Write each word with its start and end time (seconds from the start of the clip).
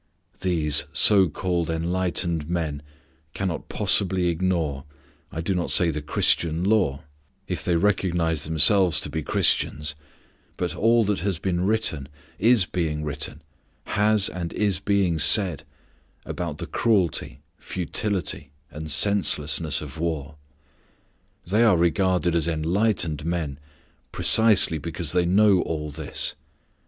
These 0.39 0.85
so 0.93 1.29
called 1.29 1.69
enlightened 1.69 2.49
men 2.49 2.81
cannot 3.35 3.69
possibly 3.69 4.29
ignore, 4.29 4.83
I 5.31 5.41
do 5.41 5.53
not 5.53 5.69
say 5.69 5.91
the 5.91 6.01
Christian 6.01 6.63
law, 6.63 7.03
if 7.47 7.63
they 7.63 7.75
recognize 7.75 8.43
themselves 8.43 8.99
to 9.01 9.11
be 9.11 9.21
Christians, 9.21 9.93
but 10.57 10.75
all 10.75 11.03
that 11.03 11.19
has 11.19 11.37
been 11.37 11.61
written, 11.67 12.09
is 12.39 12.65
being 12.65 13.03
written, 13.03 13.43
has 13.85 14.27
and 14.27 14.51
is 14.53 14.79
being 14.79 15.19
said, 15.19 15.65
about 16.25 16.57
the 16.57 16.65
cruelty, 16.65 17.41
futility, 17.59 18.49
and 18.71 18.89
senselessness 18.89 19.81
of 19.81 19.99
war. 19.99 20.33
They 21.45 21.63
are 21.63 21.77
regarded 21.77 22.33
as 22.33 22.47
enlightened 22.47 23.23
men 23.23 23.59
precisely 24.11 24.79
because 24.79 25.11
they 25.11 25.25
know 25.27 25.61
all 25.61 25.91
this. 25.91 26.33